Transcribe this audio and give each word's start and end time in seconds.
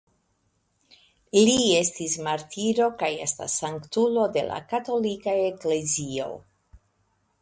Li 1.49 1.57
estis 1.79 2.15
martiro 2.27 2.87
kaj 3.03 3.11
estas 3.27 3.59
sanktulo 3.65 4.25
de 4.39 4.45
la 4.49 4.59
Katolika 4.73 5.37
Eklezio. 5.51 6.31